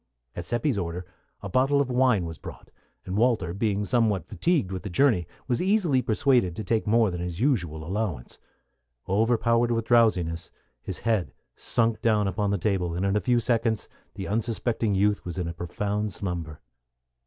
[0.35, 1.05] At Seppi's order
[1.43, 2.71] a bottle of wine was brought,
[3.05, 7.21] and Walter, being somewhat fatigued with the journey, was easily persuaded to take more than
[7.21, 8.39] his usual allowance.
[9.07, 10.49] Overpowered with drowsiness,
[10.81, 15.23] his head sunk down upon the table, and in a few seconds the unsuspecting youth
[15.23, 16.61] was in a profound slumber.